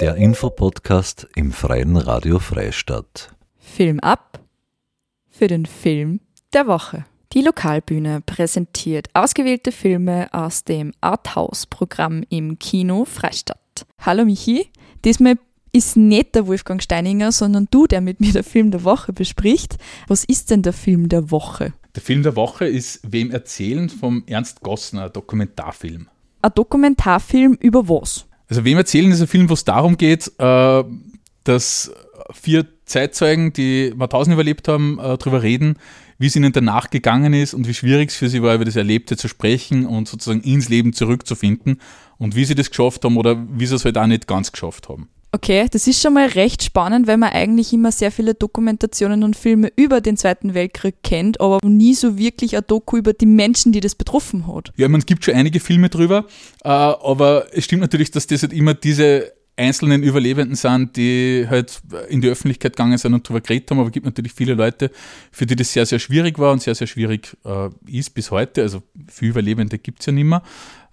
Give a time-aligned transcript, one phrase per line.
[0.00, 3.34] Der Infopodcast im Freien Radio Freistadt.
[3.58, 4.40] Film ab
[5.30, 6.20] für den Film
[6.52, 7.04] der Woche.
[7.32, 13.86] Die Lokalbühne präsentiert ausgewählte Filme aus dem Arthouse-Programm im Kino Freistadt.
[13.98, 14.66] Hallo Michi,
[15.04, 15.36] diesmal
[15.72, 19.78] ist nicht der Wolfgang Steininger, sondern du, der mit mir der Film der Woche bespricht.
[20.08, 21.72] Was ist denn der Film der Woche?
[21.94, 26.08] Der Film der Woche ist Wem erzählen vom Ernst Gossner, Dokumentarfilm.
[26.42, 28.26] Ein Dokumentarfilm über was?
[28.52, 30.84] Also Wem erzählen ist ein Film, wo es darum geht, äh,
[31.44, 31.90] dass
[32.34, 35.76] vier Zeitzeugen, die Mauthausen überlebt haben, äh, darüber reden,
[36.18, 38.76] wie es ihnen danach gegangen ist und wie schwierig es für sie war, über das
[38.76, 41.80] Erlebte zu sprechen und sozusagen ins Leben zurückzufinden
[42.18, 44.90] und wie sie das geschafft haben oder wie sie es halt auch nicht ganz geschafft
[44.90, 45.08] haben.
[45.34, 49.34] Okay, das ist schon mal recht spannend, weil man eigentlich immer sehr viele Dokumentationen und
[49.34, 53.72] Filme über den Zweiten Weltkrieg kennt, aber nie so wirklich ein Doku über die Menschen,
[53.72, 54.72] die das betroffen hat.
[54.76, 56.26] Ja, man, gibt schon einige Filme drüber,
[56.64, 61.80] äh, aber es stimmt natürlich, dass das halt immer diese einzelnen Überlebenden sind, die halt
[62.08, 64.90] in die Öffentlichkeit gegangen sind und darüber geredet haben, aber es gibt natürlich viele Leute,
[65.30, 68.62] für die das sehr, sehr schwierig war und sehr, sehr schwierig äh, ist bis heute.
[68.62, 70.42] Also für Überlebende gibt es ja nicht mehr.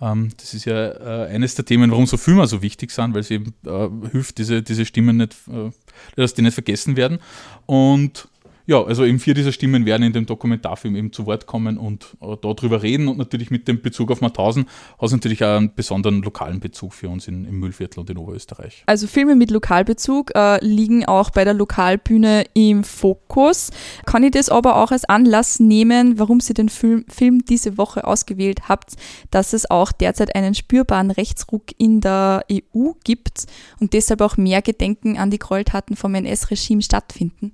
[0.00, 3.20] Ähm, das ist ja äh, eines der Themen, warum so Filme so wichtig sind, weil
[3.20, 5.70] es eben äh, hilft, diese, diese Stimmen nicht, äh,
[6.16, 7.18] dass die nicht vergessen werden.
[7.64, 8.28] Und
[8.66, 12.16] ja, also eben vier dieser Stimmen werden in dem Dokumentarfilm eben zu Wort kommen und
[12.20, 14.66] äh, darüber reden und natürlich mit dem Bezug auf Mauthausen
[15.00, 18.82] hat natürlich auch einen besonderen lokalen Bezug für uns in, im Müllviertel und in Oberösterreich.
[18.86, 23.70] Also Filme mit Lokalbezug äh, liegen auch bei der Lokalbühne im Fokus.
[24.04, 28.04] Kann ich das aber auch als Anlass nehmen, warum Sie den Film, Film diese Woche
[28.04, 28.94] ausgewählt habt,
[29.30, 33.46] dass es auch derzeit einen spürbaren Rechtsruck in der EU gibt
[33.78, 37.52] und deshalb auch mehr Gedenken an die Gräueltaten vom NS-Regime stattfinden?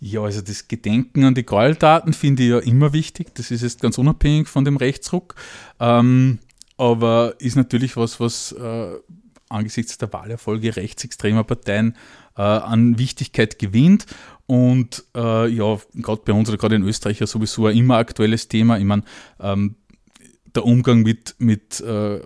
[0.00, 3.34] Ja, also das Gedenken an die Gräueltaten finde ich ja immer wichtig.
[3.34, 5.34] Das ist jetzt ganz unabhängig von dem Rechtsruck.
[5.78, 6.38] Ähm,
[6.78, 8.94] aber ist natürlich was, was äh,
[9.50, 11.96] angesichts der Wahlerfolge rechtsextremer Parteien
[12.36, 14.06] äh, an Wichtigkeit gewinnt.
[14.46, 18.48] Und äh, ja, gerade bei uns oder gerade in Österreich ja sowieso ein immer aktuelles
[18.48, 18.78] Thema.
[18.78, 19.02] Ich meine,
[19.38, 19.76] ähm,
[20.54, 22.20] der Umgang mit, mit äh,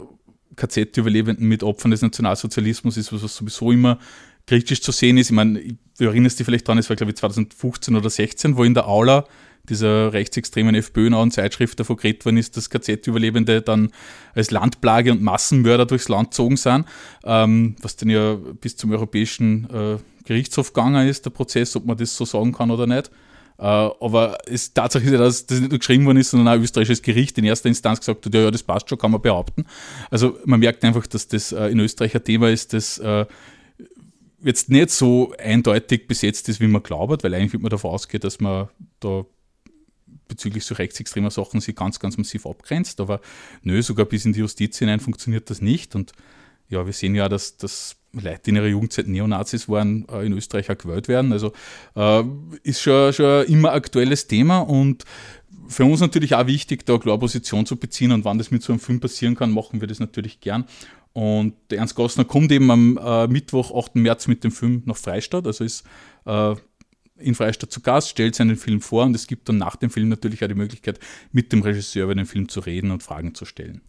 [0.55, 3.99] KZ-Überlebenden, mit Opfern des Nationalsozialismus ist was, was sowieso immer
[4.47, 5.31] kritisch zu sehen ist.
[5.31, 5.61] Ich meine,
[5.99, 8.89] du erinnerst dich vielleicht daran, es war glaube ich 2015 oder 16, wo in der
[8.89, 9.27] Aula
[9.69, 13.91] dieser rechtsextremen FPÖ-nahen Zeitschrift davon geredet worden ist, dass KZ-Überlebende dann
[14.35, 16.85] als Landplage und Massenmörder durchs Land gezogen sind,
[17.25, 21.97] ähm, was dann ja bis zum Europäischen äh, Gerichtshof gegangen ist, der Prozess, ob man
[21.97, 23.11] das so sagen kann oder nicht.
[23.59, 26.53] Äh, aber es Tatsache ist ja, dass das nicht nur geschrieben worden ist, sondern auch
[26.55, 29.23] ein österreichisches Gericht in erster Instanz gesagt hat, ja, ja, das passt schon, kann man
[29.23, 29.65] behaupten.
[30.11, 33.25] Also man merkt einfach, dass das äh, in Österreich ein Thema ist, das äh,
[34.45, 38.21] jetzt nicht so eindeutig besetzt ist, wie man glaubt, weil eigentlich wird man davon ausgehen,
[38.21, 38.69] dass man
[39.01, 39.25] da
[40.29, 43.01] bezüglich so rechtsextremer Sachen sich ganz, ganz massiv abgrenzt.
[43.01, 43.21] Aber
[43.63, 45.95] nö, sogar bis in die Justiz hinein funktioniert das nicht.
[45.95, 46.13] Und
[46.69, 50.33] ja, wir sehen ja, dass, dass Leute, die in ihrer Jugendzeit Neonazis waren, äh, in
[50.33, 51.33] Österreich auch gewählt werden.
[51.33, 51.53] Also
[51.97, 52.23] äh,
[52.63, 55.05] ist schon, schon immer aktuelles Thema und
[55.67, 58.73] für uns natürlich auch wichtig, da klar Position zu beziehen und wann das mit so
[58.73, 60.67] einem Film passieren kann, machen wir das natürlich gern.
[61.15, 63.95] Und der Ernst Gossner kommt eben am äh, Mittwoch, 8.
[63.95, 65.85] März mit dem Film nach Freistadt, also ist
[66.27, 66.57] äh,
[67.17, 70.09] in Freistadt zu Gast, stellt seinen Film vor und es gibt dann nach dem Film
[70.09, 70.99] natürlich auch die Möglichkeit,
[71.31, 73.81] mit dem Regisseur über den Film zu reden und Fragen zu stellen.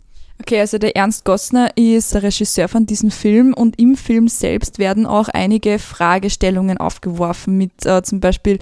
[0.41, 4.79] Okay, also der Ernst Gossner ist der Regisseur von diesem Film und im Film selbst
[4.79, 8.59] werden auch einige Fragestellungen aufgeworfen mit äh, zum Beispiel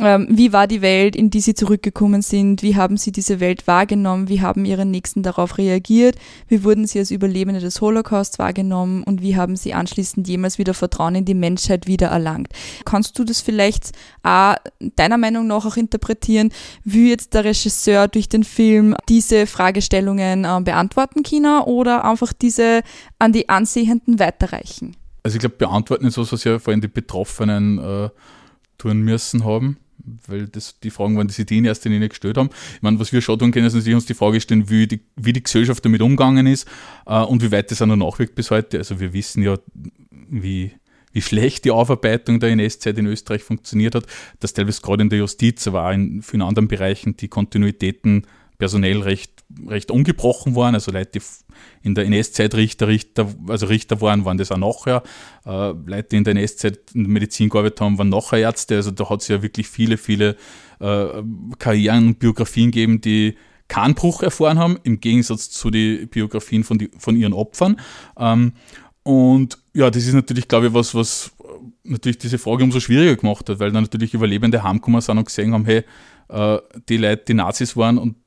[0.00, 2.62] ähm, wie war die Welt, in die sie zurückgekommen sind?
[2.62, 4.28] Wie haben sie diese Welt wahrgenommen?
[4.28, 6.16] Wie haben ihre Nächsten darauf reagiert?
[6.48, 9.02] Wie wurden sie als Überlebende des Holocaust wahrgenommen?
[9.02, 12.48] Und wie haben sie anschließend jemals wieder Vertrauen in die Menschheit wiedererlangt?
[12.86, 13.90] Kannst du das vielleicht
[14.22, 14.54] auch
[14.96, 16.52] deiner Meinung nach auch interpretieren,
[16.84, 20.62] wie jetzt der Regisseur durch den Film diese Fragestellungen äh,
[20.94, 22.82] beantworten kann oder einfach diese
[23.18, 24.96] an die Ansehenden weiterreichen?
[25.22, 28.10] Also ich glaube, beantworten ist was, was ja vor allem die Betroffenen äh,
[28.78, 29.76] tun müssen haben
[30.26, 32.50] weil das die Fragen waren, die sie die in erster Linie gestellt haben.
[32.74, 35.00] Ich meine, was wir schon tun können, ist natürlich uns die Frage stellen, wie die,
[35.14, 36.66] wie die Gesellschaft damit umgegangen ist
[37.06, 38.78] äh, und wie weit das auch noch nachwirkt bis heute.
[38.78, 39.58] Also wir wissen ja,
[40.28, 40.72] wie,
[41.12, 44.06] wie schlecht die Aufarbeitung der NS-Zeit in Österreich funktioniert hat,
[44.40, 48.26] dass teilweise gerade in der Justiz, aber auch in vielen anderen Bereichen die Kontinuitäten
[48.62, 49.32] personell recht,
[49.66, 50.76] recht ungebrochen waren.
[50.76, 51.24] Also Leute, die
[51.82, 55.02] in der NS-Zeit Richter, Richter, also Richter waren, waren das auch nachher.
[55.44, 58.76] Äh, Leute, die in der NS-Zeit in der Medizin gearbeitet haben, waren nachher Ärzte.
[58.76, 60.36] Also da hat es ja wirklich viele, viele
[60.78, 61.06] äh,
[61.58, 63.36] Karrieren Biografien gegeben, die
[63.66, 67.80] keinen Bruch erfahren haben, im Gegensatz zu den Biografien von, die, von ihren Opfern.
[68.16, 68.52] Ähm,
[69.02, 71.32] und ja, das ist natürlich, glaube ich, was, was
[71.82, 75.52] natürlich diese Frage umso schwieriger gemacht hat, weil dann natürlich Überlebende heimgekommen sind und gesehen
[75.52, 75.82] haben, hey,
[76.28, 76.58] äh,
[76.88, 78.21] die Leute, die Nazis waren und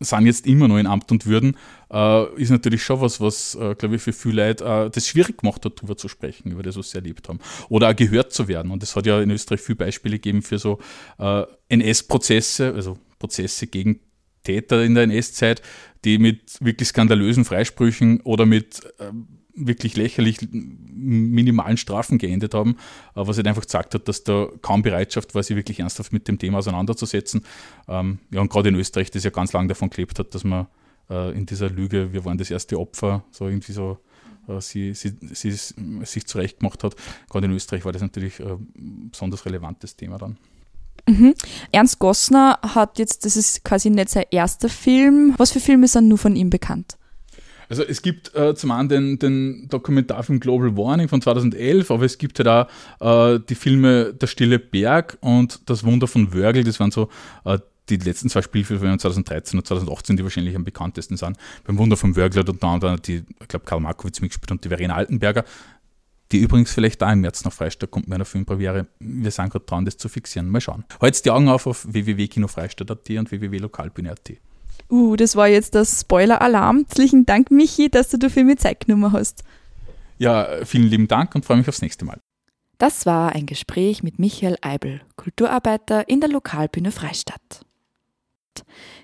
[0.00, 1.56] sind jetzt immer noch in Amt und Würden,
[1.92, 5.38] äh, ist natürlich schon was, was, äh, glaube ich, für viele Leute äh, das schwierig
[5.38, 7.40] gemacht hat, darüber zu sprechen, über das, was sie erlebt haben.
[7.68, 8.70] Oder auch gehört zu werden.
[8.70, 10.78] Und es hat ja in Österreich viele Beispiele gegeben für so
[11.18, 14.00] äh, NS-Prozesse, also Prozesse gegen
[14.44, 15.62] Täter in der NS-Zeit,
[16.04, 19.10] die mit wirklich skandalösen Freisprüchen oder mit äh,
[19.54, 22.76] wirklich lächerlich minimalen Strafen geendet haben,
[23.14, 26.28] äh, was halt einfach gesagt hat, dass da kaum Bereitschaft war, sich wirklich ernsthaft mit
[26.28, 27.44] dem Thema auseinanderzusetzen.
[27.88, 30.66] Ähm, ja, und gerade in Österreich, das ja ganz lange davon gelebt hat, dass man
[31.08, 33.98] äh, in dieser Lüge, wir waren das erste Opfer, so irgendwie so
[34.48, 36.96] äh, sie, sie, sie sich zurechtgemacht hat.
[37.30, 40.36] Gerade in Österreich war das natürlich ein besonders relevantes Thema dann.
[41.06, 41.34] Mhm.
[41.72, 45.34] Ernst Gossner hat jetzt, das ist quasi nicht sein erster Film.
[45.36, 46.96] Was für Filme sind nur von ihm bekannt?
[47.68, 52.18] Also es gibt äh, zum einen den, den, Dokumentarfilm Global Warning von 2011, aber es
[52.18, 52.68] gibt halt
[53.00, 57.08] auch äh, die Filme Der Stille Berg und Das Wunder von Wörgl, das waren so
[57.44, 57.58] äh,
[57.88, 61.36] die letzten zwei Spielfilme 2013 und 2018, die wahrscheinlich am bekanntesten sind.
[61.64, 64.68] Beim Wunder von Wörgl hat unter anderem die, ich glaube, Karl Markowitz mitgespielt und die
[64.68, 65.44] Verena Altenberger,
[66.32, 68.86] die übrigens vielleicht da im März nach Freistadt kommt mit einer Filmpremiere.
[68.98, 70.48] Wir sind gerade dran, das zu fixieren.
[70.48, 70.84] Mal schauen.
[71.00, 74.32] Heute die Augen auf auf www.kinofreistadt.at und www.lokalbühne.at.
[74.90, 76.86] Uh, das war jetzt das Spoiler-Alarm.
[76.88, 79.44] Herzlichen Dank, Michi, dass du für mich Zeit genommen hast.
[80.18, 82.20] Ja, vielen lieben Dank und freue mich aufs nächste Mal.
[82.78, 87.64] Das war ein Gespräch mit Michael Eibel, Kulturarbeiter in der Lokalbühne Freistadt.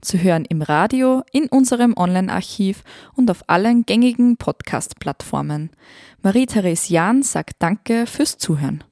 [0.00, 2.84] Zu hören im Radio, in unserem Online-Archiv
[3.16, 5.70] und auf allen gängigen Podcast-Plattformen.
[6.22, 8.84] Marie-Therese Jahn sagt Danke fürs Zuhören.